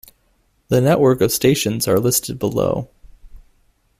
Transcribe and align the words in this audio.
The 0.69 0.81
network 0.81 1.21
of 1.21 1.31
stations 1.31 1.87
are 1.87 1.99
listed 1.99 2.39
below. 2.39 2.89